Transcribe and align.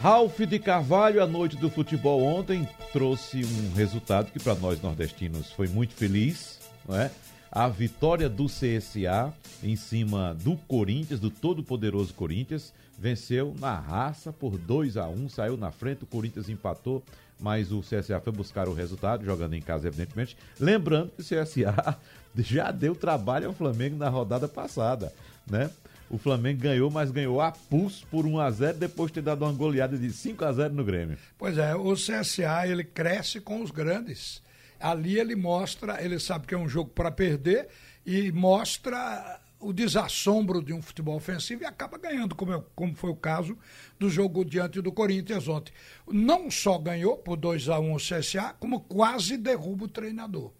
Ralph 0.00 0.40
de 0.40 0.58
Carvalho, 0.58 1.22
a 1.22 1.26
noite 1.26 1.58
do 1.58 1.68
futebol 1.68 2.22
ontem, 2.22 2.66
trouxe 2.90 3.44
um 3.44 3.74
resultado 3.74 4.32
que 4.32 4.42
para 4.42 4.54
nós 4.54 4.80
nordestinos 4.80 5.52
foi 5.52 5.68
muito 5.68 5.92
feliz, 5.92 6.58
não 6.88 6.98
é? 6.98 7.10
A 7.52 7.68
vitória 7.68 8.26
do 8.26 8.46
CSA 8.46 9.30
em 9.62 9.76
cima 9.76 10.34
do 10.42 10.56
Corinthians, 10.56 11.20
do 11.20 11.28
todo-poderoso 11.28 12.14
Corinthians, 12.14 12.72
venceu 12.98 13.54
na 13.60 13.78
raça 13.78 14.32
por 14.32 14.56
2 14.56 14.96
a 14.96 15.06
1 15.06 15.28
saiu 15.28 15.58
na 15.58 15.70
frente, 15.70 16.04
o 16.04 16.06
Corinthians 16.06 16.48
empatou, 16.48 17.02
mas 17.38 17.70
o 17.70 17.82
CSA 17.82 18.20
foi 18.20 18.32
buscar 18.32 18.70
o 18.70 18.74
resultado, 18.74 19.22
jogando 19.22 19.52
em 19.52 19.60
casa, 19.60 19.88
evidentemente. 19.88 20.34
Lembrando 20.58 21.10
que 21.10 21.20
o 21.20 21.24
CSA 21.24 21.98
já 22.38 22.70
deu 22.70 22.94
trabalho 22.94 23.48
ao 23.48 23.52
Flamengo 23.52 23.98
na 23.98 24.08
rodada 24.08 24.48
passada, 24.48 25.12
né? 25.46 25.70
O 26.10 26.18
Flamengo 26.18 26.60
ganhou, 26.60 26.90
mas 26.90 27.12
ganhou 27.12 27.40
a 27.40 27.52
pulso 27.52 28.04
por 28.08 28.26
1 28.26 28.40
a 28.40 28.50
0 28.50 28.78
depois 28.78 29.12
de 29.12 29.14
ter 29.14 29.22
dado 29.22 29.44
uma 29.44 29.52
goleada 29.52 29.96
de 29.96 30.12
5 30.12 30.44
a 30.44 30.52
0 30.52 30.74
no 30.74 30.84
Grêmio. 30.84 31.16
Pois 31.38 31.56
é, 31.56 31.72
o 31.76 31.94
CSA 31.94 32.66
ele 32.66 32.82
cresce 32.82 33.40
com 33.40 33.62
os 33.62 33.70
grandes. 33.70 34.42
Ali 34.80 35.20
ele 35.20 35.36
mostra, 35.36 36.04
ele 36.04 36.18
sabe 36.18 36.48
que 36.48 36.54
é 36.54 36.58
um 36.58 36.68
jogo 36.68 36.90
para 36.90 37.12
perder 37.12 37.68
e 38.04 38.32
mostra 38.32 39.40
o 39.60 39.72
desassombro 39.72 40.60
de 40.60 40.72
um 40.72 40.82
futebol 40.82 41.14
ofensivo 41.14 41.62
e 41.62 41.66
acaba 41.66 41.96
ganhando, 41.96 42.34
como, 42.34 42.54
é, 42.54 42.62
como 42.74 42.92
foi 42.96 43.10
o 43.10 43.16
caso 43.16 43.56
do 43.96 44.10
jogo 44.10 44.44
diante 44.44 44.80
do 44.80 44.90
Corinthians 44.90 45.46
ontem. 45.46 45.72
Não 46.10 46.50
só 46.50 46.76
ganhou 46.76 47.18
por 47.18 47.36
2 47.36 47.68
a 47.68 47.78
1 47.78 47.94
o 47.94 47.98
CSA, 47.98 48.56
como 48.58 48.80
quase 48.80 49.36
derruba 49.36 49.84
o 49.84 49.88
treinador. 49.88 50.50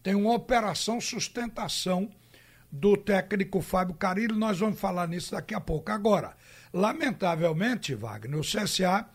Tem 0.00 0.14
uma 0.14 0.34
operação 0.34 1.00
sustentação 1.00 2.08
do 2.72 2.96
técnico 2.96 3.60
Fábio 3.60 3.94
Carilho, 3.94 4.34
nós 4.34 4.58
vamos 4.58 4.80
falar 4.80 5.06
nisso 5.06 5.32
daqui 5.32 5.54
a 5.54 5.60
pouco. 5.60 5.92
Agora, 5.92 6.34
lamentavelmente, 6.72 7.94
Wagner, 7.94 8.40
o 8.40 8.42
CSA 8.42 9.06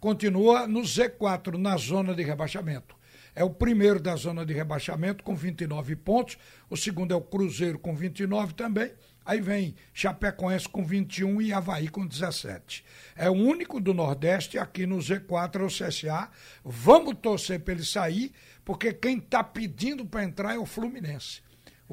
continua 0.00 0.66
no 0.66 0.80
Z4, 0.80 1.56
na 1.56 1.76
zona 1.76 2.12
de 2.12 2.24
rebaixamento. 2.24 2.96
É 3.36 3.44
o 3.44 3.50
primeiro 3.50 4.00
da 4.00 4.16
zona 4.16 4.44
de 4.44 4.52
rebaixamento 4.52 5.22
com 5.22 5.34
29 5.34 5.96
pontos, 5.96 6.36
o 6.68 6.76
segundo 6.76 7.12
é 7.12 7.16
o 7.16 7.20
Cruzeiro 7.20 7.78
com 7.78 7.94
29 7.94 8.54
também, 8.54 8.92
aí 9.24 9.40
vem 9.40 9.74
Chapecoense 9.92 10.68
com 10.68 10.84
21 10.84 11.40
e 11.40 11.52
Havaí 11.52 11.88
com 11.88 12.06
17. 12.06 12.84
É 13.16 13.30
o 13.30 13.34
único 13.34 13.80
do 13.80 13.94
Nordeste 13.94 14.58
aqui 14.58 14.86
no 14.86 14.98
Z4 14.98 15.60
é 15.60 15.64
o 15.64 15.66
CSA. 15.66 16.30
Vamos 16.64 17.16
torcer 17.20 17.60
para 17.60 17.74
ele 17.74 17.84
sair, 17.84 18.32
porque 18.64 18.92
quem 18.92 19.18
está 19.18 19.42
pedindo 19.42 20.04
para 20.04 20.24
entrar 20.24 20.54
é 20.54 20.58
o 20.58 20.66
Fluminense. 20.66 21.42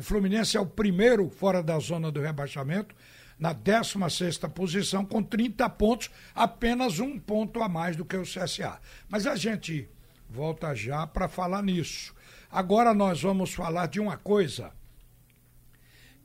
O 0.02 0.04
Fluminense 0.04 0.58
é 0.58 0.60
o 0.60 0.66
primeiro 0.66 1.30
fora 1.30 1.62
da 1.62 1.78
zona 1.78 2.12
do 2.12 2.20
rebaixamento, 2.20 2.96
na 3.38 3.54
16 3.54 4.40
posição, 4.52 5.06
com 5.06 5.22
30 5.22 5.70
pontos, 5.70 6.10
apenas 6.34 6.98
um 6.98 7.20
ponto 7.20 7.62
a 7.62 7.70
mais 7.70 7.96
do 7.96 8.04
que 8.04 8.18
o 8.18 8.24
CSA. 8.24 8.80
Mas 9.08 9.28
a 9.28 9.36
gente 9.36 9.88
volta 10.28 10.74
já 10.74 11.06
para 11.06 11.28
falar 11.28 11.62
nisso. 11.62 12.16
Agora 12.50 12.96
nós 12.96 13.22
vamos 13.22 13.54
falar 13.54 13.86
de 13.86 14.00
uma 14.00 14.18
coisa 14.18 14.72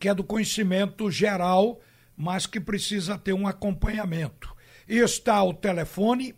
que 0.01 0.09
é 0.09 0.15
do 0.15 0.25
conhecimento 0.25 1.11
geral, 1.11 1.79
mas 2.17 2.47
que 2.47 2.59
precisa 2.59 3.19
ter 3.19 3.35
um 3.35 3.47
acompanhamento. 3.47 4.57
Está 4.89 5.35
ao 5.35 5.53
telefone 5.53 6.35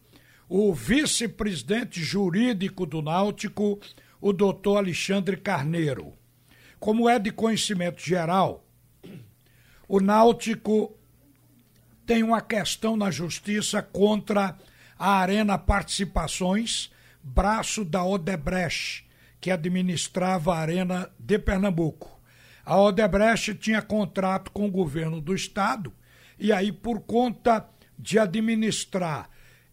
o 0.48 0.74
vice-presidente 0.74 2.02
jurídico 2.02 2.84
do 2.84 3.00
Náutico, 3.00 3.78
o 4.20 4.32
doutor 4.32 4.78
Alexandre 4.78 5.36
Carneiro. 5.36 6.17
Como 6.78 7.08
é 7.08 7.18
de 7.18 7.30
conhecimento 7.30 8.00
geral, 8.00 8.64
o 9.88 10.00
Náutico 10.00 10.94
tem 12.06 12.22
uma 12.22 12.40
questão 12.40 12.96
na 12.96 13.10
justiça 13.10 13.82
contra 13.82 14.56
a 14.98 15.12
Arena 15.18 15.58
Participações, 15.58 16.90
braço 17.22 17.84
da 17.84 18.04
Odebrecht, 18.04 19.06
que 19.40 19.50
administrava 19.50 20.54
a 20.54 20.58
Arena 20.58 21.10
de 21.18 21.38
Pernambuco. 21.38 22.18
A 22.64 22.80
Odebrecht 22.80 23.54
tinha 23.54 23.82
contrato 23.82 24.50
com 24.50 24.66
o 24.66 24.70
governo 24.70 25.20
do 25.20 25.34
estado 25.34 25.92
e 26.38 26.52
aí, 26.52 26.70
por 26.70 27.00
conta 27.00 27.68
de 27.98 28.18
administrar 28.18 29.28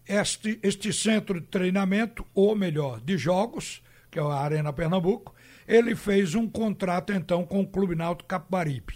este, 0.07 0.59
este 0.63 0.91
centro 0.91 1.39
de 1.39 1.47
treinamento, 1.47 2.25
ou 2.33 2.55
melhor, 2.55 2.99
de 3.01 3.17
jogos, 3.17 3.83
que 4.09 4.17
é 4.17 4.21
a 4.21 4.33
Arena 4.33 4.73
Pernambuco, 4.73 5.34
ele 5.67 5.95
fez 5.95 6.35
um 6.35 6.47
contrato 6.47 7.11
então 7.11 7.45
com 7.45 7.61
o 7.61 7.67
Clube 7.67 7.95
Náutico 7.95 8.29
Capibaribe. 8.29 8.95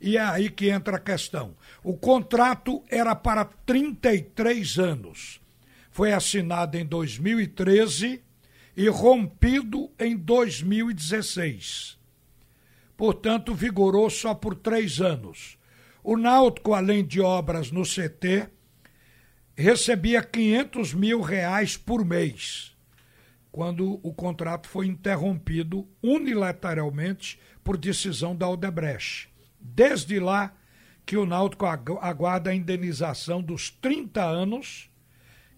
E 0.00 0.16
é 0.16 0.20
aí 0.20 0.48
que 0.48 0.68
entra 0.68 0.96
a 0.96 1.00
questão. 1.00 1.54
O 1.82 1.96
contrato 1.96 2.82
era 2.88 3.14
para 3.14 3.44
33 3.44 4.78
anos. 4.78 5.40
Foi 5.90 6.12
assinado 6.12 6.78
em 6.78 6.86
2013 6.86 8.22
e 8.76 8.88
rompido 8.88 9.90
em 9.98 10.16
2016. 10.16 11.98
Portanto, 12.96 13.54
vigorou 13.54 14.08
só 14.08 14.34
por 14.34 14.54
três 14.54 15.00
anos. 15.00 15.58
O 16.02 16.16
Náutico, 16.16 16.72
além 16.72 17.04
de 17.04 17.20
obras 17.20 17.70
no 17.70 17.82
CT, 17.82 18.48
recebia 19.54 20.22
500 20.22 20.94
mil 20.94 21.20
reais 21.20 21.76
por 21.76 22.04
mês 22.04 22.74
quando 23.50 24.00
o 24.02 24.12
contrato 24.14 24.68
foi 24.68 24.86
interrompido 24.86 25.88
unilateralmente 26.02 27.40
por 27.64 27.76
decisão 27.76 28.34
da 28.34 28.48
Odebrecht. 28.48 29.28
Desde 29.60 30.18
lá 30.20 30.54
que 31.04 31.16
o 31.16 31.26
Náutico 31.26 31.66
aguarda 31.66 32.50
a 32.50 32.54
indenização 32.54 33.42
dos 33.42 33.70
30 33.70 34.22
anos 34.22 34.90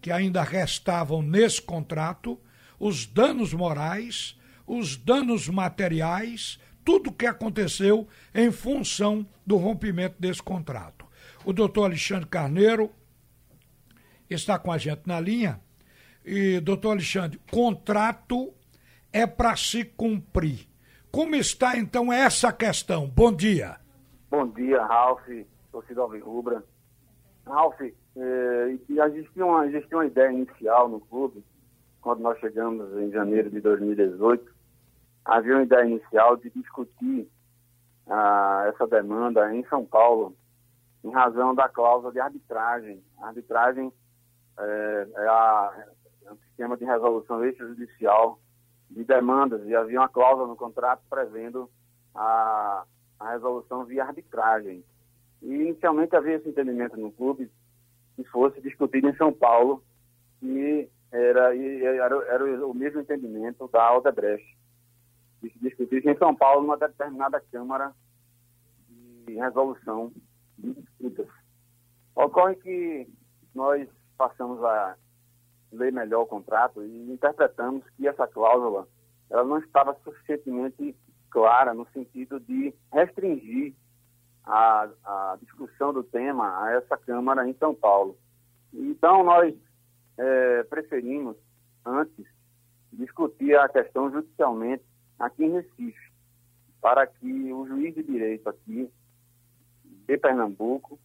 que 0.00 0.10
ainda 0.10 0.42
restavam 0.42 1.22
nesse 1.22 1.62
contrato, 1.62 2.40
os 2.78 3.06
danos 3.06 3.54
morais, 3.54 4.36
os 4.66 4.96
danos 4.96 5.48
materiais, 5.48 6.58
tudo 6.84 7.10
o 7.10 7.12
que 7.12 7.26
aconteceu 7.26 8.08
em 8.34 8.50
função 8.50 9.24
do 9.46 9.56
rompimento 9.56 10.16
desse 10.18 10.42
contrato. 10.42 11.06
O 11.44 11.52
doutor 11.52 11.84
Alexandre 11.84 12.26
Carneiro 12.26 12.90
está 14.28 14.58
com 14.58 14.72
a 14.72 14.78
gente 14.78 15.02
na 15.06 15.20
linha 15.20 15.60
e, 16.24 16.60
doutor 16.60 16.92
Alexandre, 16.92 17.40
contrato 17.50 18.52
é 19.12 19.26
para 19.26 19.54
se 19.56 19.84
cumprir. 19.84 20.66
Como 21.10 21.34
está, 21.34 21.76
então, 21.76 22.12
essa 22.12 22.52
questão? 22.52 23.06
Bom 23.06 23.32
dia. 23.32 23.76
Bom 24.30 24.48
dia, 24.48 24.82
Ralf, 24.84 25.20
torcida 25.70 26.02
Rubra. 26.04 26.64
Ralf, 27.46 27.78
eh, 27.80 28.68
existia, 28.70 29.44
uma, 29.44 29.64
uma 29.92 30.06
ideia 30.06 30.32
inicial 30.32 30.88
no 30.88 31.00
clube, 31.00 31.44
quando 32.00 32.20
nós 32.20 32.38
chegamos 32.38 32.90
em 32.98 33.10
janeiro 33.10 33.50
de 33.50 33.60
2018, 33.60 34.52
havia 35.24 35.54
uma 35.54 35.62
ideia 35.62 35.84
inicial 35.84 36.36
de 36.36 36.50
discutir 36.50 37.28
ah, 38.08 38.64
essa 38.68 38.86
demanda 38.86 39.54
em 39.54 39.64
São 39.66 39.84
Paulo, 39.84 40.34
em 41.04 41.10
razão 41.10 41.54
da 41.54 41.68
cláusula 41.68 42.12
de 42.12 42.20
arbitragem. 42.20 43.02
A 43.18 43.28
arbitragem 43.28 43.92
é, 44.58 45.08
é 45.16 45.28
a 45.28 45.86
um 46.30 46.36
sistema 46.36 46.76
de 46.76 46.84
resolução 46.84 47.44
extrajudicial 47.44 48.38
de 48.90 49.04
demandas 49.04 49.66
e 49.66 49.74
havia 49.74 50.00
uma 50.00 50.08
cláusula 50.08 50.46
no 50.46 50.56
contrato 50.56 51.02
prevendo 51.08 51.70
a, 52.14 52.84
a 53.18 53.30
resolução 53.30 53.84
via 53.84 54.04
arbitragem. 54.04 54.84
E 55.40 55.54
inicialmente 55.54 56.14
havia 56.14 56.36
esse 56.36 56.48
entendimento 56.48 56.96
no 56.96 57.10
clube 57.10 57.50
que 58.16 58.24
fosse 58.24 58.60
discutido 58.60 59.08
em 59.08 59.16
São 59.16 59.32
Paulo 59.32 59.82
e 60.42 60.88
era, 61.10 61.56
era, 61.56 62.16
era 62.26 62.66
o 62.66 62.74
mesmo 62.74 63.00
entendimento 63.00 63.68
da 63.68 63.96
Odebrecht. 63.96 64.56
Discutir 65.60 66.06
em 66.06 66.16
São 66.18 66.34
Paulo 66.34 66.62
numa 66.62 66.76
determinada 66.76 67.40
Câmara 67.50 67.92
de 68.88 69.34
resolução 69.34 70.12
de 70.58 70.74
disputas. 70.74 71.26
Ocorre 72.14 72.54
que 72.56 73.08
nós 73.54 73.88
passamos 74.16 74.62
a 74.62 74.96
ler 75.72 75.92
melhor 75.92 76.22
o 76.22 76.26
contrato 76.26 76.82
e 76.82 77.12
interpretamos 77.12 77.82
que 77.96 78.06
essa 78.06 78.26
cláusula 78.26 78.86
ela 79.30 79.44
não 79.44 79.58
estava 79.58 79.96
suficientemente 80.04 80.94
clara 81.30 81.72
no 81.72 81.86
sentido 81.92 82.38
de 82.38 82.74
restringir 82.92 83.74
a, 84.44 84.88
a 85.04 85.38
discussão 85.40 85.92
do 85.92 86.02
tema 86.04 86.62
a 86.62 86.72
essa 86.72 86.96
Câmara 86.96 87.48
em 87.48 87.54
São 87.54 87.74
Paulo. 87.74 88.18
Então, 88.72 89.24
nós 89.24 89.54
é, 90.18 90.62
preferimos, 90.64 91.36
antes, 91.84 92.26
discutir 92.92 93.56
a 93.56 93.68
questão 93.68 94.10
judicialmente 94.10 94.84
aqui 95.18 95.44
em 95.44 95.52
Recife, 95.52 96.12
para 96.80 97.06
que 97.06 97.52
o 97.52 97.66
juiz 97.66 97.94
de 97.94 98.02
direito 98.02 98.48
aqui 98.48 98.90
de 99.84 100.18
Pernambuco 100.18 100.98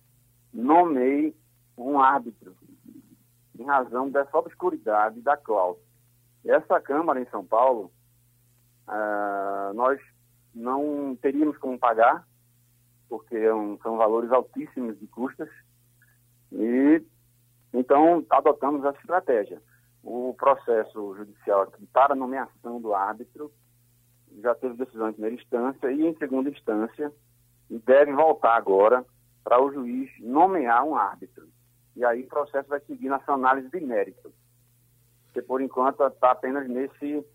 nomeie 0.54 1.36
um 1.78 2.00
árbitro 2.00 2.56
em 3.58 3.66
razão 3.66 4.10
dessa 4.10 4.38
obscuridade 4.38 5.22
da 5.22 5.36
cláusula. 5.36 5.86
Essa 6.46 6.80
Câmara 6.80 7.20
em 7.20 7.26
São 7.26 7.46
Paulo, 7.46 7.92
uh, 8.88 9.74
nós 9.74 10.00
não 10.54 11.16
teríamos 11.22 11.58
como 11.58 11.78
pagar, 11.78 12.26
porque 13.10 13.36
é 13.36 13.50
são 13.84 13.98
valores 13.98 14.32
altíssimos 14.32 15.00
de 15.00 15.08
custas, 15.08 15.50
e 16.52 17.04
Então, 17.74 18.26
adotamos 18.30 18.84
essa 18.86 18.98
estratégia. 19.00 19.62
O 20.04 20.34
processo 20.38 21.16
judicial 21.16 21.64
aqui 21.64 21.86
para 21.88 22.16
nomeação 22.16 22.80
do 22.80 22.94
árbitro 22.94 23.52
já 24.42 24.56
teve 24.56 24.76
decisão 24.76 25.10
em 25.10 25.14
primeira 25.14 25.36
instância 25.36 25.92
e 25.92 26.06
em 26.06 26.16
segunda 26.18 26.50
instância, 26.50 27.12
e 27.70 27.78
deve 27.80 28.14
voltar 28.14 28.56
agora 28.56 29.06
para 29.44 29.62
o 29.62 29.72
juiz 29.72 30.10
nomear 30.20 30.84
um 30.86 30.96
árbitro. 30.96 31.48
E 31.98 32.06
aí 32.06 32.22
o 32.22 32.28
processo 32.28 32.70
vai 32.70 32.80
seguir 32.82 33.10
nessa 33.10 33.34
análise 33.34 33.70
de 33.70 33.80
mérito. 33.80 34.32
Porque 35.26 35.42
por 35.42 35.60
enquanto 35.62 36.06
está 36.06 36.32
apenas 36.32 36.70
nesse, 36.70 37.26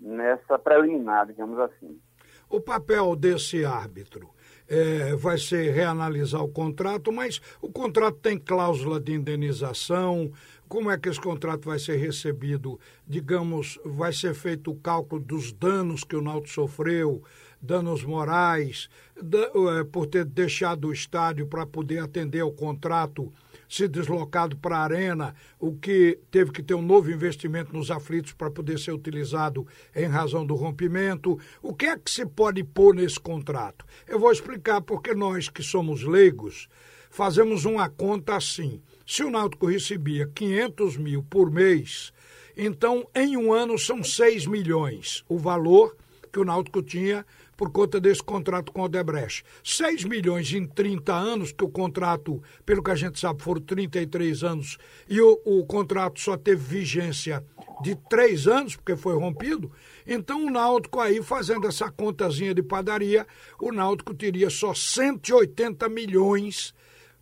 nessa 0.00 0.58
preliminar, 0.58 1.26
digamos 1.26 1.58
assim. 1.58 2.00
O 2.48 2.58
papel 2.58 3.14
desse 3.14 3.66
árbitro 3.66 4.30
é, 4.66 5.14
vai 5.16 5.36
ser 5.36 5.70
reanalisar 5.70 6.42
o 6.42 6.48
contrato, 6.48 7.12
mas 7.12 7.42
o 7.60 7.70
contrato 7.70 8.16
tem 8.16 8.38
cláusula 8.38 8.98
de 8.98 9.12
indenização. 9.12 10.32
Como 10.66 10.90
é 10.90 10.98
que 10.98 11.10
esse 11.10 11.20
contrato 11.20 11.66
vai 11.66 11.78
ser 11.78 11.96
recebido? 11.96 12.80
Digamos, 13.06 13.78
vai 13.84 14.14
ser 14.14 14.32
feito 14.32 14.70
o 14.70 14.76
cálculo 14.76 15.20
dos 15.20 15.52
danos 15.52 16.04
que 16.04 16.16
o 16.16 16.22
Náutico 16.22 16.54
sofreu, 16.54 17.22
danos 17.60 18.02
morais, 18.02 18.88
da, 19.20 19.50
é, 19.78 19.84
por 19.84 20.06
ter 20.06 20.24
deixado 20.24 20.88
o 20.88 20.92
estádio 20.92 21.46
para 21.46 21.66
poder 21.66 21.98
atender 21.98 22.40
ao 22.40 22.50
contrato 22.50 23.30
se 23.68 23.88
deslocado 23.88 24.56
para 24.56 24.78
a 24.78 24.82
arena, 24.82 25.34
o 25.58 25.74
que 25.74 26.18
teve 26.30 26.52
que 26.52 26.62
ter 26.62 26.74
um 26.74 26.82
novo 26.82 27.10
investimento 27.10 27.72
nos 27.72 27.90
aflitos 27.90 28.32
para 28.32 28.50
poder 28.50 28.78
ser 28.78 28.92
utilizado 28.92 29.66
em 29.94 30.06
razão 30.06 30.46
do 30.46 30.54
rompimento. 30.54 31.38
O 31.62 31.74
que 31.74 31.86
é 31.86 31.98
que 31.98 32.10
se 32.10 32.24
pode 32.26 32.62
pôr 32.64 32.94
nesse 32.94 33.18
contrato? 33.18 33.84
Eu 34.06 34.18
vou 34.18 34.30
explicar 34.30 34.80
porque 34.80 35.14
nós 35.14 35.48
que 35.48 35.62
somos 35.62 36.02
leigos 36.02 36.68
fazemos 37.10 37.64
uma 37.64 37.88
conta 37.88 38.36
assim. 38.36 38.82
Se 39.06 39.24
o 39.24 39.30
Náutico 39.30 39.66
recebia 39.66 40.30
500 40.34 40.96
mil 40.96 41.22
por 41.22 41.50
mês, 41.50 42.12
então 42.56 43.08
em 43.14 43.36
um 43.36 43.52
ano 43.52 43.78
são 43.78 44.02
6 44.02 44.46
milhões 44.46 45.24
o 45.28 45.38
valor 45.38 45.96
que 46.32 46.40
o 46.40 46.44
Náutico 46.44 46.82
tinha 46.82 47.24
por 47.56 47.70
conta 47.72 48.00
desse 48.00 48.22
contrato 48.22 48.70
com 48.70 48.82
o 48.82 48.84
Odebrecht. 48.84 49.44
6 49.64 50.04
milhões 50.04 50.52
em 50.52 50.66
30 50.66 51.12
anos, 51.12 51.52
que 51.52 51.64
o 51.64 51.68
contrato, 51.68 52.42
pelo 52.64 52.82
que 52.82 52.90
a 52.90 52.94
gente 52.94 53.18
sabe, 53.18 53.42
foram 53.42 53.60
33 53.60 54.44
anos, 54.44 54.78
e 55.08 55.20
o, 55.20 55.40
o 55.44 55.64
contrato 55.64 56.20
só 56.20 56.36
teve 56.36 56.62
vigência 56.62 57.44
de 57.82 57.94
3 58.08 58.46
anos, 58.46 58.76
porque 58.76 58.96
foi 58.96 59.14
rompido. 59.14 59.72
Então 60.06 60.46
o 60.46 60.50
Náutico 60.50 61.00
aí, 61.00 61.22
fazendo 61.22 61.66
essa 61.66 61.90
contazinha 61.90 62.54
de 62.54 62.62
padaria, 62.62 63.26
o 63.60 63.72
Náutico 63.72 64.14
teria 64.14 64.50
só 64.50 64.74
180 64.74 65.88
milhões 65.88 66.74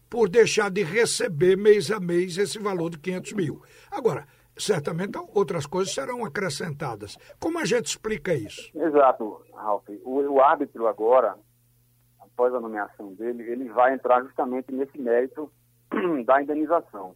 por 0.08 0.28
deixar 0.28 0.70
de 0.70 0.82
receber 0.82 1.56
mês 1.56 1.90
a 1.90 1.98
mês 1.98 2.38
esse 2.38 2.58
valor 2.58 2.90
de 2.90 2.98
500 2.98 3.32
mil. 3.32 3.62
Agora, 3.90 4.26
certamente 4.56 5.18
outras 5.34 5.66
coisas 5.66 5.92
serão 5.92 6.24
acrescentadas. 6.24 7.16
Como 7.40 7.58
a 7.58 7.64
gente 7.64 7.86
explica 7.86 8.34
isso? 8.34 8.70
Exato, 8.74 9.42
Ralf. 9.54 9.88
O, 10.04 10.20
o 10.20 10.40
árbitro 10.40 10.86
agora, 10.86 11.36
após 12.20 12.54
a 12.54 12.60
nomeação 12.60 13.14
dele, 13.14 13.42
ele 13.42 13.68
vai 13.68 13.94
entrar 13.94 14.22
justamente 14.22 14.72
nesse 14.72 14.98
mérito 14.98 15.50
da 16.24 16.42
indenização. 16.42 17.14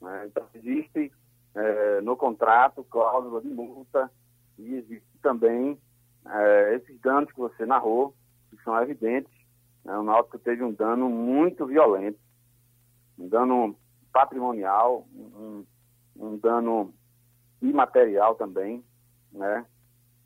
Né? 0.00 0.26
Então, 0.26 0.46
existe 0.54 1.12
é, 1.54 2.00
no 2.00 2.16
contrato 2.16 2.84
cláusula 2.84 3.40
de 3.40 3.48
multa 3.48 4.10
e 4.58 4.74
existe 4.74 5.06
também 5.22 5.78
é, 6.26 6.74
esses 6.76 7.00
danos 7.00 7.30
que 7.32 7.38
você 7.38 7.64
narrou, 7.66 8.14
que 8.50 8.62
são 8.62 8.80
evidentes. 8.80 9.32
Né? 9.84 9.96
O 9.96 10.02
Náutico 10.02 10.38
teve 10.38 10.62
um 10.62 10.72
dano 10.72 11.08
muito 11.08 11.66
violento, 11.66 12.18
um 13.18 13.28
dano 13.28 13.76
patrimonial, 14.12 15.06
um, 15.14 15.64
um 16.18 16.36
dano 16.36 16.92
imaterial 17.62 18.34
também, 18.34 18.84
né? 19.32 19.64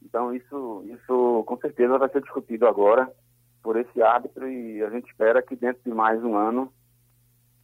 Então 0.02 0.34
isso, 0.34 0.84
isso 0.86 1.44
com 1.46 1.56
certeza 1.58 1.98
vai 1.98 2.08
ser 2.08 2.22
discutido 2.22 2.66
agora 2.66 3.10
por 3.62 3.76
esse 3.76 4.02
árbitro 4.02 4.48
e 4.48 4.82
a 4.82 4.90
gente 4.90 5.08
espera 5.08 5.42
que 5.42 5.54
dentro 5.54 5.80
de 5.84 5.90
mais 5.90 6.22
um 6.24 6.34
ano 6.36 6.72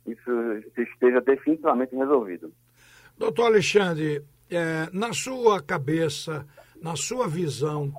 isso 0.06 0.30
esteja 0.76 1.20
definitivamente 1.20 1.94
resolvido. 1.94 2.52
Doutor 3.16 3.46
Alexandre, 3.46 4.24
é, 4.48 4.88
na 4.92 5.12
sua 5.12 5.60
cabeça, 5.60 6.46
na 6.80 6.96
sua 6.96 7.26
visão, 7.26 7.92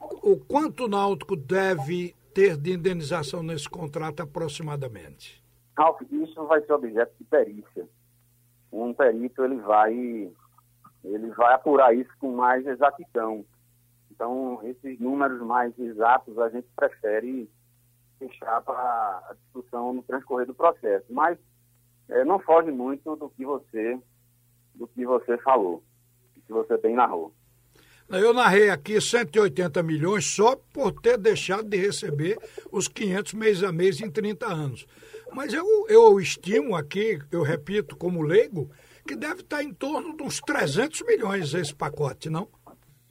o 0.00 0.36
quanto 0.36 0.84
o 0.84 0.88
Náutico 0.88 1.36
deve 1.36 2.14
ter 2.34 2.56
de 2.56 2.72
indenização 2.72 3.42
nesse 3.42 3.68
contrato 3.68 4.22
aproximadamente? 4.22 5.42
Ralf, 5.76 6.00
isso 6.10 6.44
vai 6.46 6.60
ser 6.62 6.72
objeto 6.72 7.12
de 7.18 7.24
perícia 7.24 7.86
um 8.72 8.94
perito 8.94 9.44
ele 9.44 9.56
vai 9.56 10.32
ele 11.04 11.30
vai 11.30 11.54
apurar 11.54 11.94
isso 11.94 12.10
com 12.18 12.32
mais 12.34 12.64
exatidão. 12.66 13.44
Então, 14.10 14.60
esses 14.62 15.00
números 15.00 15.40
mais 15.42 15.76
exatos 15.78 16.38
a 16.38 16.48
gente 16.48 16.68
prefere 16.76 17.50
deixar 18.20 18.60
para 18.62 18.72
a 19.28 19.34
discussão 19.34 19.92
no 19.92 20.02
transcorrer 20.04 20.46
do 20.46 20.54
processo. 20.54 21.06
Mas 21.10 21.36
é, 22.08 22.24
não 22.24 22.38
foge 22.38 22.70
muito 22.70 23.16
do 23.16 23.28
que 23.30 23.44
você 23.44 23.98
do 24.74 24.86
que 24.88 25.04
você 25.04 25.36
falou, 25.38 25.82
do 26.34 26.40
que 26.40 26.52
você 26.52 26.78
bem 26.78 26.94
narrou. 26.94 27.32
Eu 28.08 28.34
narrei 28.34 28.68
aqui 28.68 29.00
180 29.00 29.82
milhões 29.82 30.26
só 30.26 30.56
por 30.56 30.92
ter 31.00 31.16
deixado 31.16 31.64
de 31.64 31.76
receber 31.76 32.38
os 32.70 32.88
500 32.88 33.34
mês 33.34 33.62
a 33.62 33.72
mês 33.72 34.00
em 34.00 34.10
30 34.10 34.46
anos. 34.46 34.86
Mas 35.34 35.52
eu, 35.52 35.64
eu 35.88 36.20
estimo 36.20 36.76
aqui, 36.76 37.18
eu 37.30 37.42
repito 37.42 37.96
como 37.96 38.22
leigo, 38.22 38.70
que 39.06 39.16
deve 39.16 39.40
estar 39.40 39.62
em 39.62 39.72
torno 39.72 40.16
de 40.16 40.22
uns 40.22 40.40
300 40.40 41.02
milhões 41.02 41.54
esse 41.54 41.74
pacote, 41.74 42.28
não? 42.28 42.48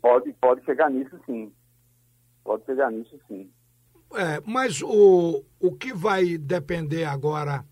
Pode, 0.02 0.32
pode 0.34 0.64
chegar 0.64 0.90
nisso 0.90 1.20
sim. 1.26 1.52
Pode 2.44 2.66
chegar 2.66 2.92
nisso 2.92 3.20
sim. 3.28 3.50
É, 4.14 4.42
mas 4.46 4.82
o, 4.82 5.44
o 5.60 5.72
que 5.76 5.94
vai 5.94 6.38
depender 6.38 7.06
agora, 7.06 7.64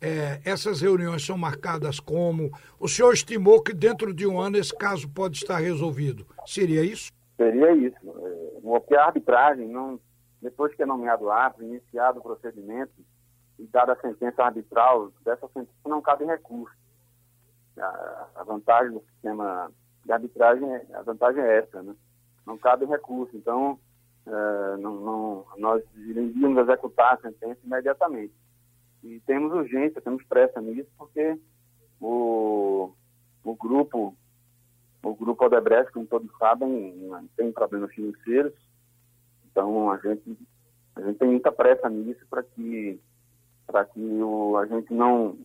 é, 0.00 0.40
essas 0.44 0.80
reuniões 0.80 1.24
são 1.24 1.38
marcadas 1.38 2.00
como? 2.00 2.50
O 2.78 2.88
senhor 2.88 3.12
estimou 3.12 3.62
que 3.62 3.72
dentro 3.72 4.12
de 4.12 4.26
um 4.26 4.40
ano 4.40 4.56
esse 4.56 4.74
caso 4.76 5.08
pode 5.08 5.36
estar 5.36 5.58
resolvido. 5.58 6.26
Seria 6.46 6.82
isso? 6.82 7.10
Seria 7.36 7.72
isso. 7.72 7.96
É, 7.96 8.60
porque 8.60 8.94
a 8.94 9.06
arbitragem, 9.06 9.68
não, 9.68 10.00
depois 10.42 10.74
que 10.74 10.82
é 10.82 10.86
nomeado 10.86 11.24
o 11.24 11.30
árbitro, 11.30 11.66
iniciado 11.66 12.18
o 12.18 12.22
procedimento, 12.22 12.92
e 13.58 13.66
dada 13.66 13.92
a 13.92 14.00
sentença 14.00 14.42
arbitral, 14.42 15.12
dessa 15.24 15.46
sentença 15.48 15.70
não 15.86 16.02
cabe 16.02 16.24
recurso. 16.24 16.74
A, 17.78 18.28
a 18.36 18.44
vantagem 18.44 18.92
do 18.92 19.00
sistema 19.12 19.70
de 20.04 20.12
arbitragem, 20.12 20.72
é, 20.72 20.86
a 20.94 21.02
vantagem 21.02 21.42
é 21.42 21.58
essa, 21.58 21.82
né? 21.82 21.94
Não 22.46 22.58
cabe 22.58 22.84
recurso. 22.84 23.36
Então, 23.36 23.78
é, 24.26 24.76
não, 24.78 24.94
não, 25.00 25.46
nós 25.56 25.82
iríamos 25.96 26.58
executar 26.58 27.14
a 27.14 27.20
sentença 27.20 27.60
imediatamente. 27.64 28.34
E 29.02 29.20
temos 29.20 29.52
urgência, 29.52 30.00
temos 30.00 30.24
pressa 30.24 30.60
nisso, 30.60 30.90
porque 30.96 31.38
o, 32.00 32.92
o 33.44 33.54
grupo, 33.54 34.16
o 35.02 35.14
grupo 35.14 35.44
Odebrecht, 35.44 35.92
como 35.92 36.06
todos 36.06 36.30
sabem, 36.38 37.28
tem 37.36 37.52
problemas 37.52 37.92
financeiros. 37.92 38.54
Então, 39.50 39.90
a 39.90 39.98
gente, 39.98 40.38
a 40.96 41.02
gente 41.02 41.18
tem 41.18 41.28
muita 41.28 41.52
pressa 41.52 41.88
nisso 41.88 42.24
para 42.28 42.42
que 42.42 43.00
para 43.66 43.84
que 43.84 44.00
o, 44.00 44.56
a 44.56 44.66
gente 44.66 44.92
não, 44.92 45.36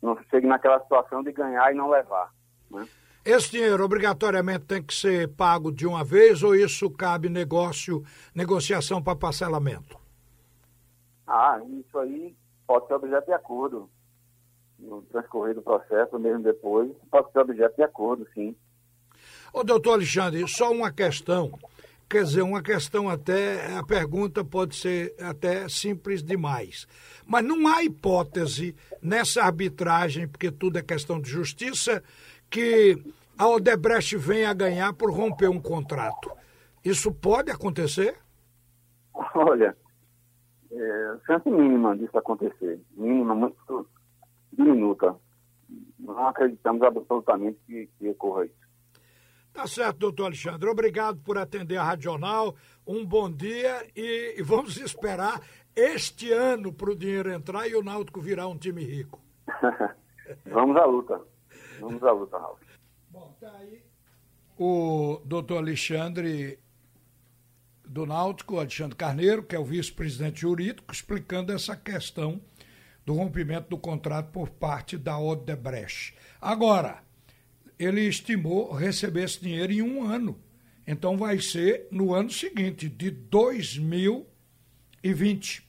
não 0.00 0.16
chegue 0.30 0.46
naquela 0.46 0.80
situação 0.80 1.22
de 1.22 1.32
ganhar 1.32 1.72
e 1.72 1.76
não 1.76 1.90
levar. 1.90 2.32
Né? 2.70 2.86
Esse 3.24 3.52
dinheiro 3.52 3.84
obrigatoriamente 3.84 4.64
tem 4.64 4.82
que 4.82 4.92
ser 4.92 5.28
pago 5.28 5.70
de 5.70 5.86
uma 5.86 6.02
vez 6.02 6.42
ou 6.42 6.56
isso 6.56 6.90
cabe 6.90 7.28
negócio, 7.28 8.02
negociação 8.34 9.00
para 9.00 9.16
parcelamento? 9.16 9.96
Ah, 11.26 11.60
isso 11.80 11.98
aí 11.98 12.34
pode 12.66 12.86
ser 12.88 12.94
objeto 12.94 13.26
de 13.26 13.32
acordo. 13.32 13.88
No 14.78 15.02
transcorrer 15.02 15.54
do 15.54 15.62
processo, 15.62 16.18
mesmo 16.18 16.42
depois, 16.42 16.90
pode 17.08 17.30
ser 17.30 17.38
objeto 17.38 17.76
de 17.76 17.84
acordo, 17.84 18.26
sim. 18.34 18.56
Ô, 19.52 19.62
doutor 19.62 19.92
Alexandre, 19.92 20.48
só 20.48 20.72
uma 20.72 20.90
questão. 20.90 21.52
Quer 22.08 22.24
dizer, 22.24 22.42
uma 22.42 22.62
questão 22.62 23.08
até, 23.08 23.74
a 23.74 23.82
pergunta 23.82 24.44
pode 24.44 24.76
ser 24.76 25.14
até 25.18 25.68
simples 25.68 26.22
demais. 26.22 26.86
Mas 27.26 27.44
não 27.44 27.66
há 27.66 27.82
hipótese 27.82 28.76
nessa 29.00 29.42
arbitragem, 29.42 30.28
porque 30.28 30.50
tudo 30.50 30.78
é 30.78 30.82
questão 30.82 31.20
de 31.20 31.30
justiça, 31.30 32.02
que 32.50 33.02
a 33.38 33.48
Odebrecht 33.48 34.16
venha 34.16 34.50
a 34.50 34.54
ganhar 34.54 34.92
por 34.92 35.10
romper 35.10 35.48
um 35.48 35.60
contrato. 35.60 36.30
Isso 36.84 37.12
pode 37.12 37.50
acontecer? 37.50 38.16
Olha, 39.34 39.76
é, 40.70 41.16
chance 41.26 41.48
mínima 41.48 41.96
disso 41.96 42.16
acontecer. 42.18 42.80
Mínima, 42.96 43.34
muito 43.34 43.86
diminuta. 44.52 45.16
Não 45.98 46.26
acreditamos 46.26 46.82
absolutamente 46.82 47.58
que, 47.66 47.88
que 47.98 48.08
ocorra 48.08 48.46
isso. 48.46 48.61
Tá 49.52 49.66
certo, 49.66 49.98
doutor 49.98 50.26
Alexandre. 50.26 50.68
Obrigado 50.68 51.18
por 51.20 51.36
atender 51.36 51.76
a 51.76 51.84
Radional. 51.84 52.54
Um 52.86 53.04
bom 53.04 53.30
dia 53.30 53.86
e 53.94 54.42
vamos 54.42 54.76
esperar 54.78 55.40
este 55.76 56.32
ano 56.32 56.72
para 56.72 56.90
o 56.90 56.96
dinheiro 56.96 57.30
entrar 57.32 57.68
e 57.68 57.74
o 57.74 57.82
Náutico 57.82 58.20
virar 58.20 58.48
um 58.48 58.56
time 58.56 58.84
rico. 58.84 59.20
Vamos 60.46 60.76
à 60.76 60.84
luta. 60.84 61.20
Vamos 61.80 62.02
à 62.02 62.12
luta, 62.12 62.38
Ralf. 62.38 62.60
Bom, 63.10 63.36
tá 63.40 63.50
aí 63.58 63.82
o 64.64 65.20
doutor 65.24 65.58
Alexandre 65.58 66.58
do 67.84 68.06
Náutico, 68.06 68.58
Alexandre 68.58 68.96
Carneiro, 68.96 69.42
que 69.42 69.56
é 69.56 69.58
o 69.58 69.64
vice-presidente 69.64 70.42
jurídico, 70.42 70.92
explicando 70.92 71.52
essa 71.52 71.76
questão 71.76 72.40
do 73.04 73.14
rompimento 73.14 73.68
do 73.70 73.76
contrato 73.76 74.30
por 74.30 74.50
parte 74.50 74.96
da 74.96 75.18
Odebrecht. 75.18 76.16
Agora, 76.40 77.02
ele 77.82 78.02
estimou 78.02 78.72
receber 78.72 79.24
esse 79.24 79.40
dinheiro 79.40 79.72
em 79.72 79.82
um 79.82 80.04
ano. 80.04 80.40
Então 80.86 81.16
vai 81.16 81.40
ser 81.40 81.88
no 81.90 82.14
ano 82.14 82.30
seguinte, 82.30 82.88
de 82.88 83.10
2020. 83.10 85.68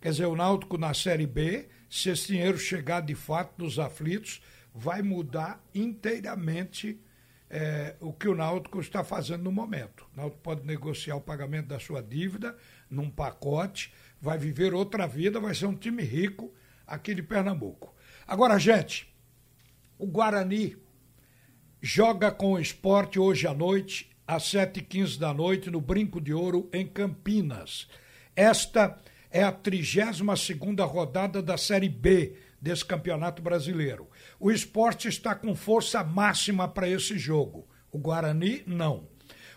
Quer 0.00 0.10
dizer, 0.10 0.26
o 0.26 0.36
Náutico 0.36 0.76
na 0.76 0.92
Série 0.92 1.26
B, 1.26 1.66
se 1.88 2.10
esse 2.10 2.26
dinheiro 2.28 2.58
chegar 2.58 3.00
de 3.00 3.14
fato 3.14 3.62
nos 3.62 3.78
aflitos, 3.78 4.42
vai 4.74 5.02
mudar 5.02 5.64
inteiramente 5.74 7.00
é, 7.48 7.94
o 8.00 8.12
que 8.12 8.28
o 8.28 8.34
Náutico 8.34 8.80
está 8.80 9.04
fazendo 9.04 9.44
no 9.44 9.52
momento. 9.52 10.06
O 10.12 10.16
Náutico 10.16 10.42
pode 10.42 10.66
negociar 10.66 11.16
o 11.16 11.20
pagamento 11.20 11.68
da 11.68 11.78
sua 11.78 12.02
dívida 12.02 12.56
num 12.90 13.08
pacote, 13.08 13.94
vai 14.20 14.36
viver 14.36 14.74
outra 14.74 15.06
vida, 15.06 15.38
vai 15.38 15.54
ser 15.54 15.66
um 15.66 15.76
time 15.76 16.02
rico 16.02 16.52
aqui 16.86 17.14
de 17.14 17.22
Pernambuco. 17.22 17.94
Agora, 18.26 18.58
gente, 18.58 19.14
o 19.98 20.06
Guarani 20.06 20.76
joga 21.86 22.30
com 22.30 22.54
o 22.54 22.58
esporte 22.58 23.18
hoje 23.18 23.46
à 23.46 23.52
noite, 23.52 24.10
às 24.26 24.44
7h15 24.44 25.18
da 25.18 25.34
noite, 25.34 25.70
no 25.70 25.82
Brinco 25.82 26.18
de 26.18 26.32
Ouro, 26.32 26.66
em 26.72 26.86
Campinas. 26.86 27.86
Esta 28.34 28.98
é 29.30 29.42
a 29.42 29.52
32 29.52 30.20
rodada 30.90 31.42
da 31.42 31.58
Série 31.58 31.90
B 31.90 32.36
desse 32.58 32.86
Campeonato 32.86 33.42
Brasileiro. 33.42 34.08
O 34.40 34.50
esporte 34.50 35.08
está 35.08 35.34
com 35.34 35.54
força 35.54 36.02
máxima 36.02 36.66
para 36.66 36.88
esse 36.88 37.18
jogo. 37.18 37.68
O 37.92 37.98
Guarani, 37.98 38.62
não. 38.66 39.06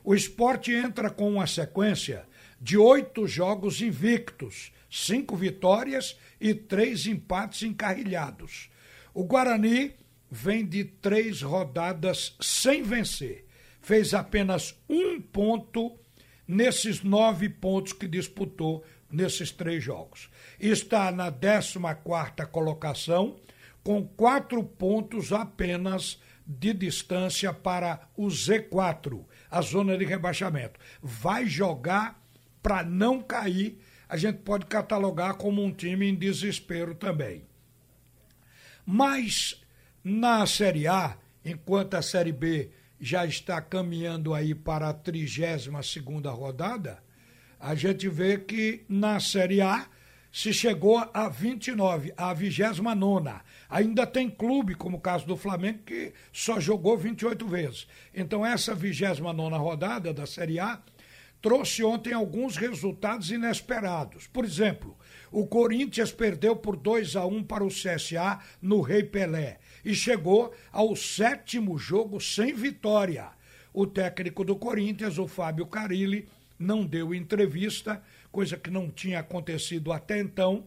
O 0.03 0.13
esporte 0.13 0.73
entra 0.73 1.09
com 1.09 1.31
uma 1.31 1.47
sequência 1.47 2.27
de 2.59 2.77
oito 2.77 3.25
jogos 3.25 3.81
invictos, 3.81 4.73
cinco 4.91 5.37
vitórias 5.37 6.19
e 6.41 6.53
três 6.53 7.07
empates 7.07 7.63
encarrilhados. 7.63 8.69
O 9.13 9.23
Guarani 9.23 9.95
vem 10.29 10.65
de 10.65 10.83
três 10.83 11.41
rodadas 11.41 12.35
sem 12.39 12.83
vencer. 12.83 13.45
Fez 13.81 14.13
apenas 14.13 14.75
um 14.89 15.21
ponto 15.21 15.97
nesses 16.47 17.01
nove 17.01 17.49
pontos 17.49 17.93
que 17.93 18.07
disputou 18.07 18.83
nesses 19.11 19.51
três 19.51 19.83
jogos. 19.83 20.29
Está 20.59 21.11
na 21.11 21.31
14 21.31 21.79
colocação, 22.51 23.39
com 23.83 24.05
quatro 24.05 24.63
pontos 24.63 25.31
apenas 25.31 26.19
de 26.45 26.73
distância 26.73 27.51
para 27.53 28.07
o 28.15 28.27
Z4, 28.27 29.25
a 29.51 29.61
zona 29.61 29.97
de 29.97 30.05
rebaixamento. 30.05 30.79
Vai 31.01 31.45
jogar 31.45 32.21
para 32.61 32.83
não 32.83 33.21
cair. 33.21 33.79
A 34.07 34.15
gente 34.15 34.39
pode 34.39 34.65
catalogar 34.65 35.35
como 35.35 35.61
um 35.63 35.71
time 35.71 36.07
em 36.07 36.15
desespero 36.15 36.95
também. 36.95 37.45
Mas 38.85 39.61
na 40.09 40.45
Série 40.45 40.87
A, 40.87 41.17
enquanto 41.43 41.95
a 41.95 42.01
Série 42.01 42.31
B 42.31 42.69
já 42.97 43.25
está 43.25 43.59
caminhando 43.59 44.33
aí 44.33 44.55
para 44.55 44.87
a 44.87 44.93
32 44.93 45.85
segunda 45.85 46.31
rodada, 46.31 47.03
a 47.59 47.75
gente 47.75 48.07
vê 48.07 48.37
que 48.37 48.85
na 48.87 49.19
Série 49.19 49.59
A 49.59 49.85
se 50.31 50.53
chegou 50.53 50.97
a 51.13 51.27
29, 51.27 52.13
a 52.15 52.33
29. 52.33 53.31
Ainda 53.69 54.07
tem 54.07 54.29
clube, 54.29 54.75
como 54.75 54.95
o 54.95 55.01
caso 55.01 55.27
do 55.27 55.35
Flamengo, 55.35 55.79
que 55.85 56.13
só 56.31 56.57
jogou 56.57 56.97
28 56.97 57.45
vezes. 57.45 57.85
Então, 58.15 58.45
essa 58.45 58.73
29 58.73 59.57
rodada 59.57 60.13
da 60.13 60.25
Série 60.25 60.57
A 60.57 60.81
trouxe 61.41 61.83
ontem 61.83 62.13
alguns 62.13 62.55
resultados 62.55 63.29
inesperados. 63.29 64.25
Por 64.25 64.45
exemplo, 64.45 64.97
o 65.29 65.45
Corinthians 65.45 66.13
perdeu 66.13 66.55
por 66.55 66.77
2 66.77 67.17
a 67.17 67.25
1 67.25 67.43
para 67.43 67.65
o 67.65 67.67
CSA 67.67 68.39
no 68.61 68.79
Rei 68.79 69.03
Pelé 69.03 69.59
e 69.87 69.95
chegou 69.95 70.53
ao 70.69 70.97
sétimo 70.97 71.77
jogo 71.77 72.19
sem 72.19 72.53
vitória. 72.53 73.29
O 73.73 73.87
técnico 73.87 74.43
do 74.43 74.57
Corinthians, 74.57 75.17
o 75.17 75.29
Fábio 75.29 75.65
Carilli, 75.65 76.27
não 76.59 76.85
deu 76.85 77.15
entrevista, 77.15 78.03
coisa 78.29 78.57
que 78.57 78.69
não 78.69 78.91
tinha 78.91 79.21
acontecido 79.21 79.93
até 79.93 80.19
então. 80.19 80.65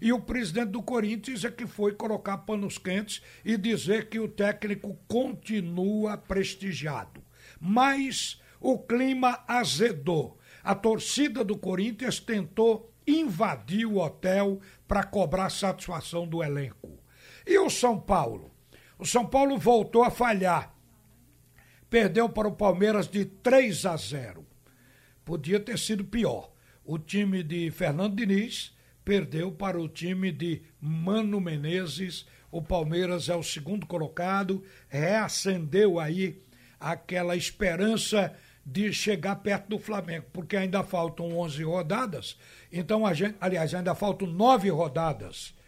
E 0.00 0.10
o 0.10 0.18
presidente 0.18 0.70
do 0.70 0.82
Corinthians 0.82 1.44
é 1.44 1.50
que 1.50 1.66
foi 1.66 1.92
colocar 1.92 2.38
panos 2.38 2.78
quentes 2.78 3.20
e 3.44 3.58
dizer 3.58 4.08
que 4.08 4.18
o 4.18 4.26
técnico 4.26 4.98
continua 5.06 6.16
prestigiado. 6.16 7.22
Mas 7.60 8.40
o 8.58 8.78
clima 8.78 9.44
azedou. 9.46 10.38
A 10.64 10.74
torcida 10.74 11.44
do 11.44 11.58
Corinthians 11.58 12.18
tentou 12.18 12.90
invadir 13.06 13.84
o 13.84 13.98
hotel 13.98 14.62
para 14.88 15.04
cobrar 15.04 15.50
satisfação 15.50 16.26
do 16.26 16.42
elenco. 16.42 16.98
E 17.46 17.58
o 17.58 17.68
São 17.68 18.00
Paulo? 18.00 18.51
O 19.02 19.04
São 19.04 19.26
Paulo 19.26 19.58
voltou 19.58 20.04
a 20.04 20.12
falhar. 20.12 20.72
Perdeu 21.90 22.28
para 22.28 22.46
o 22.46 22.54
Palmeiras 22.54 23.08
de 23.08 23.24
3 23.24 23.84
a 23.84 23.96
0 23.96 24.46
podia 25.24 25.58
ter 25.58 25.76
sido 25.76 26.04
pior. 26.04 26.52
O 26.84 27.00
time 27.00 27.42
de 27.42 27.68
Fernando 27.72 28.14
Diniz 28.14 28.72
perdeu 29.04 29.50
para 29.50 29.80
o 29.80 29.88
time 29.88 30.30
de 30.30 30.62
Mano 30.80 31.40
Menezes. 31.40 32.26
O 32.48 32.62
Palmeiras 32.62 33.28
é 33.28 33.34
o 33.34 33.42
segundo 33.42 33.88
colocado, 33.88 34.62
reacendeu 34.88 35.98
aí 35.98 36.40
aquela 36.78 37.34
esperança 37.34 38.32
de 38.64 38.92
chegar 38.92 39.34
perto 39.34 39.68
do 39.70 39.80
Flamengo, 39.80 40.26
porque 40.32 40.56
ainda 40.56 40.84
faltam 40.84 41.36
11 41.40 41.64
rodadas. 41.64 42.38
Então, 42.70 43.04
a 43.04 43.12
gente, 43.12 43.34
aliás, 43.40 43.74
ainda 43.74 43.96
faltam 43.96 44.28
nove 44.28 44.70
rodadas. 44.70 45.60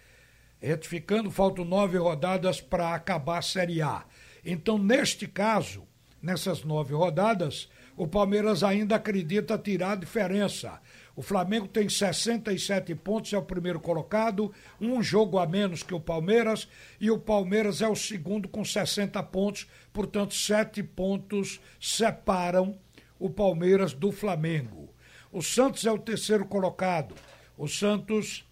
Retificando, 0.65 1.31
faltam 1.31 1.63
nove 1.63 1.99
rodadas 1.99 2.59
para 2.59 2.95
acabar 2.95 3.39
a 3.39 3.43
Série 3.43 3.83
A. 3.83 4.03
Então, 4.43 4.79
neste 4.79 5.29
caso, 5.29 5.87
nessas 6.23 6.65
nove 6.65 6.95
rodadas, 6.95 7.69
o 7.95 8.09
Palmeiras 8.09 8.63
ainda 8.63 8.97
acredita 8.97 9.59
tirar 9.59 9.93
a 9.93 9.97
diferença. 9.97 10.81
O 11.15 11.21
Flamengo 11.21 11.69
tem 11.69 11.87
67 11.87 12.95
pontos, 12.95 13.33
é 13.35 13.37
o 13.37 13.43
primeiro 13.43 13.79
colocado, 13.79 14.51
um 14.81 15.03
jogo 15.03 15.39
a 15.39 15.47
menos 15.47 15.83
que 15.83 15.95
o 15.95 16.01
Palmeiras, 16.01 16.67
e 16.99 17.11
o 17.11 17.19
Palmeiras 17.19 17.83
é 17.83 17.89
o 17.89 17.95
segundo 17.95 18.49
com 18.49 18.65
60 18.65 19.23
pontos, 19.25 19.69
portanto, 19.93 20.33
sete 20.33 20.83
pontos 20.83 21.61
separam 21.79 22.79
o 23.19 23.29
Palmeiras 23.29 23.93
do 23.93 24.11
Flamengo. 24.11 24.89
O 25.31 25.43
Santos 25.43 25.85
é 25.85 25.93
o 25.93 25.99
terceiro 25.99 26.47
colocado. 26.47 27.15
O 27.57 27.69
Santos 27.69 28.45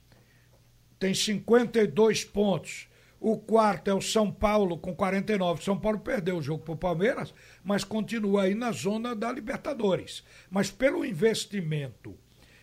tem 1.02 1.12
52 1.12 2.24
pontos. 2.24 2.86
O 3.18 3.36
quarto 3.36 3.90
é 3.90 3.94
o 3.94 4.00
São 4.00 4.30
Paulo 4.30 4.78
com 4.78 4.94
49. 4.94 5.64
São 5.64 5.76
Paulo 5.76 5.98
perdeu 5.98 6.36
o 6.36 6.42
jogo 6.42 6.62
para 6.62 6.74
o 6.74 6.76
Palmeiras, 6.76 7.34
mas 7.64 7.82
continua 7.82 8.42
aí 8.42 8.54
na 8.54 8.70
zona 8.70 9.12
da 9.12 9.32
Libertadores. 9.32 10.22
Mas 10.48 10.70
pelo 10.70 11.04
investimento 11.04 12.16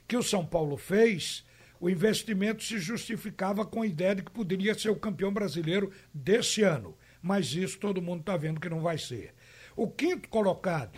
que 0.08 0.16
o 0.16 0.24
São 0.24 0.46
Paulo 0.46 0.78
fez, 0.78 1.46
o 1.82 1.90
investimento 1.90 2.64
se 2.64 2.80
justificava 2.80 3.66
com 3.66 3.82
a 3.82 3.88
ideia 3.88 4.16
de 4.16 4.24
que 4.24 4.32
poderia 4.32 4.74
ser 4.74 4.90
o 4.90 4.96
campeão 4.96 5.34
brasileiro 5.34 5.92
desse 6.14 6.64
ano. 6.64 6.98
Mas 7.22 7.54
isso 7.54 7.78
todo 7.78 8.02
mundo 8.02 8.22
está 8.22 8.38
vendo 8.38 8.62
que 8.62 8.70
não 8.70 8.80
vai 8.80 8.98
ser. 8.98 9.34
O 9.76 9.90
quinto 9.90 10.30
colocado 10.30 10.98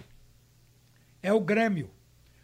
é 1.24 1.34
o 1.34 1.42
Grêmio. 1.42 1.90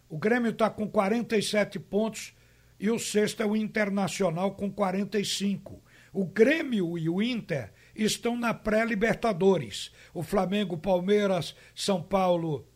O 0.10 0.18
Grêmio 0.18 0.50
está 0.50 0.72
com 0.72 0.90
47 0.90 1.80
pontos 1.82 2.36
e 2.80 2.90
o 2.90 3.00
sexto 3.00 3.42
é 3.42 3.46
o 3.46 3.56
Internacional 3.56 4.52
com 4.52 4.72
45. 4.72 5.82
O 6.14 6.26
Grêmio 6.26 6.98
e 6.98 7.10
o 7.10 7.22
Inter 7.22 7.72
estão 7.96 8.38
na 8.38 8.54
pré-Libertadores. 8.54 9.92
O 10.14 10.24
Flamengo, 10.24 10.78
Palmeiras, 10.78 11.56
São 11.76 12.02
Paulo 12.02 12.68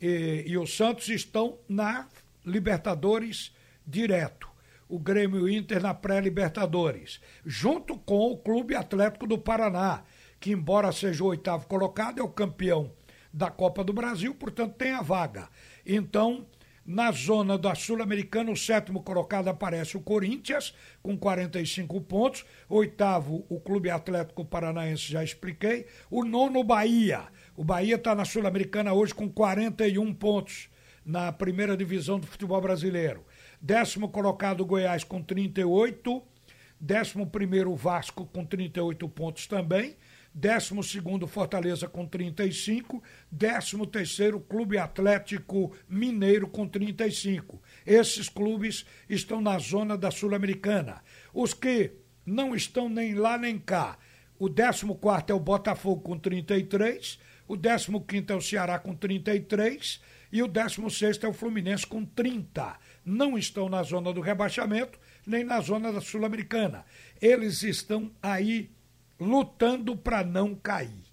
e, 0.00 0.44
e 0.46 0.56
o 0.58 0.66
Santos 0.66 1.08
estão 1.08 1.58
na 1.68 2.08
Libertadores 2.44 3.54
direto. 3.86 4.48
O 4.88 4.98
Grêmio 4.98 5.40
e 5.40 5.42
o 5.42 5.48
Inter 5.48 5.82
na 5.82 5.94
pré-Libertadores. 5.94 7.20
Junto 7.44 7.98
com 7.98 8.30
o 8.30 8.36
Clube 8.36 8.74
Atlético 8.74 9.26
do 9.26 9.38
Paraná, 9.38 10.02
que, 10.40 10.50
embora 10.50 10.92
seja 10.92 11.22
o 11.22 11.28
oitavo 11.28 11.66
colocado, 11.66 12.18
é 12.18 12.22
o 12.22 12.28
campeão 12.28 12.92
da 13.32 13.50
Copa 13.50 13.82
do 13.82 13.92
Brasil, 13.92 14.34
portanto 14.34 14.74
tem 14.74 14.92
a 14.92 15.00
vaga. 15.00 15.48
Então, 15.86 16.46
na 16.84 17.12
zona 17.12 17.56
da 17.56 17.74
Sul-Americana, 17.74 18.50
o 18.50 18.56
sétimo 18.56 19.02
colocado 19.02 19.48
aparece 19.48 19.96
o 19.96 20.00
Corinthians, 20.00 20.74
com 21.02 21.16
45 21.16 22.00
pontos. 22.00 22.44
Oitavo, 22.68 23.46
o 23.48 23.60
Clube 23.60 23.90
Atlético 23.90 24.44
Paranaense, 24.44 25.12
já 25.12 25.22
expliquei. 25.22 25.86
O 26.10 26.24
nono, 26.24 26.64
Bahia. 26.64 27.28
O 27.56 27.62
Bahia 27.64 27.94
está 27.94 28.14
na 28.14 28.24
Sul-Americana 28.24 28.92
hoje 28.92 29.14
com 29.14 29.28
41 29.28 30.12
pontos 30.14 30.68
na 31.04 31.32
primeira 31.32 31.76
divisão 31.76 32.18
do 32.18 32.26
futebol 32.26 32.60
brasileiro. 32.60 33.24
Décimo 33.60 34.08
colocado, 34.08 34.66
Goiás, 34.66 35.04
com 35.04 35.22
38. 35.22 36.22
Décimo 36.80 37.28
primeiro 37.28 37.74
Vasco 37.76 38.26
com 38.26 38.44
38 38.44 39.08
pontos 39.08 39.46
também. 39.46 39.96
Décimo 40.34 40.82
segundo 40.82 41.26
Fortaleza 41.26 41.86
com 41.86 42.06
35. 42.06 43.02
Décimo 43.30 43.86
terceiro 43.86 44.40
Clube 44.40 44.78
Atlético 44.78 45.76
Mineiro 45.86 46.48
com 46.48 46.66
35. 46.66 47.60
Esses 47.84 48.28
clubes 48.28 48.86
estão 49.08 49.42
na 49.42 49.58
zona 49.58 49.96
da 49.96 50.10
Sul-Americana. 50.10 51.02
Os 51.34 51.52
que 51.52 51.92
não 52.24 52.54
estão 52.54 52.88
nem 52.88 53.14
lá 53.14 53.36
nem 53.36 53.58
cá. 53.58 53.98
O 54.38 54.48
14 54.48 54.86
é 55.28 55.34
o 55.34 55.38
Botafogo 55.38 56.00
com 56.00 56.18
33, 56.18 57.18
o 57.46 57.56
15 57.56 58.24
é 58.28 58.34
o 58.34 58.40
Ceará 58.40 58.78
com 58.78 58.94
33 58.94 60.00
e 60.32 60.42
o 60.42 60.48
16 60.48 61.22
é 61.22 61.28
o 61.28 61.32
Fluminense 61.32 61.86
com 61.86 62.04
30. 62.04 62.78
Não 63.04 63.36
estão 63.36 63.68
na 63.68 63.82
zona 63.82 64.12
do 64.12 64.20
rebaixamento, 64.22 64.98
nem 65.26 65.44
na 65.44 65.60
zona 65.60 65.92
da 65.92 66.00
Sul-Americana. 66.00 66.84
Eles 67.20 67.62
estão 67.62 68.10
aí 68.22 68.70
lutando 69.22 69.96
para 69.96 70.24
não 70.24 70.54
cair. 70.54 71.04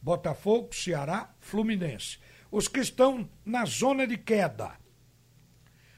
Botafogo, 0.00 0.74
Ceará, 0.74 1.34
Fluminense. 1.40 2.18
Os 2.50 2.68
que 2.68 2.80
estão 2.80 3.28
na 3.44 3.64
zona 3.64 4.06
de 4.06 4.18
queda. 4.18 4.76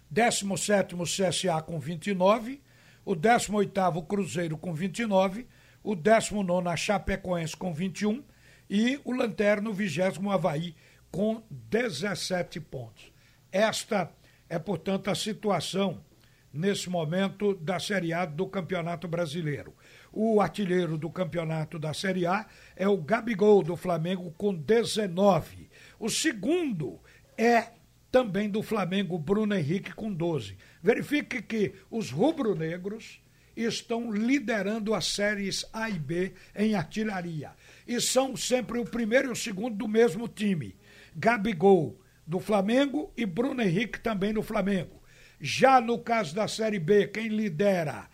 17 0.09 0.95
CSA 0.97 1.61
com 1.61 1.79
29, 1.79 2.63
o 3.05 3.15
18 3.15 4.03
Cruzeiro 4.03 4.57
com 4.57 4.73
29, 4.73 5.47
o 5.83 5.95
19 5.97 6.69
a 6.69 6.77
Chapecoense 6.77 7.57
com 7.57 7.75
21 7.75 8.23
e 8.71 9.01
o 9.05 9.13
Lanterno, 9.13 9.71
o 9.71 9.75
20 9.75 10.01
Havaí 10.31 10.77
com 11.11 11.43
17 11.51 12.61
pontos. 12.61 13.13
Esta 13.51 14.13
é, 14.49 14.59
portanto, 14.59 15.11
a 15.11 15.15
situação 15.15 16.05
nesse 16.53 16.89
momento 16.89 17.55
da 17.55 17.79
Série 17.79 18.13
A 18.13 18.25
do 18.25 18.47
Campeonato 18.47 19.07
Brasileiro. 19.07 19.75
O 20.19 20.41
artilheiro 20.41 20.97
do 20.97 21.11
campeonato 21.11 21.79
da 21.79 21.93
Série 21.93 22.25
A 22.25 22.47
é 22.75 22.89
o 22.89 22.97
Gabigol 22.97 23.63
do 23.63 23.77
Flamengo 23.77 24.33
com 24.39 24.55
19. 24.55 25.69
O 26.01 26.09
segundo 26.09 26.99
é 27.37 27.67
também 28.11 28.49
do 28.49 28.63
Flamengo, 28.63 29.19
Bruno 29.19 29.55
Henrique 29.55 29.93
com 29.93 30.11
12. 30.11 30.57
Verifique 30.83 31.43
que 31.43 31.75
os 31.91 32.11
rubro-negros 32.11 33.21
estão 33.55 34.11
liderando 34.11 34.95
as 34.95 35.05
séries 35.07 35.67
A 35.71 35.91
e 35.91 35.99
B 35.99 36.33
em 36.57 36.75
artilharia. 36.75 37.51
E 37.87 38.01
são 38.01 38.35
sempre 38.35 38.79
o 38.79 38.87
primeiro 38.87 39.29
e 39.29 39.33
o 39.33 39.37
segundo 39.37 39.77
do 39.77 39.87
mesmo 39.87 40.27
time. 40.27 40.75
Gabigol 41.15 42.01
do 42.27 42.41
Flamengo 42.41 43.13
e 43.19 43.27
Bruno 43.27 43.61
Henrique 43.61 44.01
também 44.01 44.33
do 44.33 44.43
Flamengo. 44.43 45.03
Já 45.39 45.79
no 45.79 45.99
caso 45.99 46.35
da 46.35 46.49
Série 46.49 46.79
B, 46.79 47.07
quem 47.09 47.29
lidera 47.29 48.09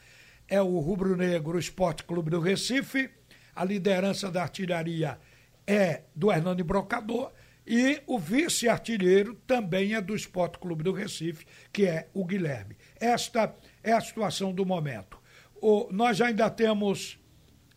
é 0.53 0.61
o 0.61 0.79
rubro-negro 0.81 1.59
Esporte 1.59 2.05
Clube 2.05 2.29
do 2.29 2.39
Recife. 2.39 3.09
A 3.57 3.65
liderança 3.65 4.31
da 4.31 4.43
artilharia 4.43 5.19
é 5.67 6.03
do 6.15 6.31
Hernani 6.31 6.63
Brocador 6.63 7.33
e 7.67 8.03
o 8.07 8.19
vice-artilheiro 8.19 9.35
também 9.47 9.95
é 9.95 10.01
do 10.03 10.15
Esporte 10.15 10.59
Clube 10.59 10.85
do 10.85 10.93
Recife, 10.93 11.47
que 11.73 11.87
é 11.87 12.11
o 12.13 12.23
Guilherme. 12.27 12.77
Esta 13.01 13.55
é 13.83 13.95
a 13.95 14.01
situação 14.03 14.53
do 14.53 14.67
momento. 14.67 15.19
O, 15.55 15.89
nós 15.91 16.21
ainda 16.21 16.51
temos 16.51 17.19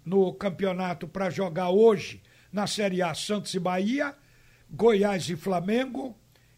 no 0.03 0.33
campeonato 0.33 1.07
para 1.07 1.29
jogar 1.29 1.69
hoje, 1.69 2.21
na 2.51 2.67
Série 2.67 3.01
A, 3.01 3.13
Santos 3.13 3.53
e 3.53 3.59
Bahia, 3.59 4.13
Goiás 4.69 5.29
e 5.29 5.37
Flamengo, 5.37 6.13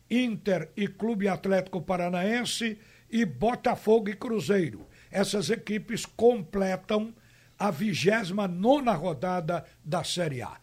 Inter 0.09 0.71
e 0.75 0.87
Clube 0.87 1.27
Atlético 1.27 1.79
Paranaense 1.79 2.79
e 3.07 3.23
Botafogo 3.23 4.09
e 4.09 4.15
Cruzeiro. 4.15 4.87
Essas 5.17 5.49
equipes 5.49 6.05
completam 6.05 7.11
a 7.57 7.71
29 7.71 8.91
rodada 8.91 9.65
da 9.83 10.03
Série 10.03 10.43
A. 10.43 10.59